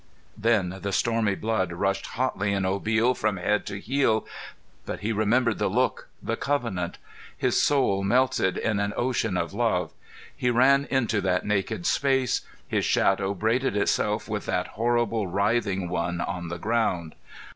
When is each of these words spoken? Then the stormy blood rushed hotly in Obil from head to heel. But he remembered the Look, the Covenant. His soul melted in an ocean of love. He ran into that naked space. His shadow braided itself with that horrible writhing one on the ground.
Then 0.35 0.79
the 0.81 0.91
stormy 0.91 1.35
blood 1.35 1.71
rushed 1.71 2.07
hotly 2.17 2.53
in 2.53 2.63
Obil 2.65 3.13
from 3.15 3.37
head 3.37 3.67
to 3.67 3.79
heel. 3.79 4.25
But 4.87 5.01
he 5.01 5.13
remembered 5.13 5.59
the 5.59 5.67
Look, 5.69 6.07
the 6.23 6.35
Covenant. 6.35 6.97
His 7.37 7.61
soul 7.61 8.03
melted 8.03 8.57
in 8.57 8.79
an 8.79 8.93
ocean 8.97 9.37
of 9.37 9.53
love. 9.53 9.91
He 10.35 10.49
ran 10.49 10.85
into 10.89 11.21
that 11.21 11.45
naked 11.45 11.85
space. 11.85 12.41
His 12.67 12.83
shadow 12.83 13.35
braided 13.35 13.77
itself 13.77 14.27
with 14.27 14.47
that 14.47 14.69
horrible 14.69 15.27
writhing 15.27 15.87
one 15.87 16.19
on 16.19 16.47
the 16.47 16.57
ground. 16.57 17.13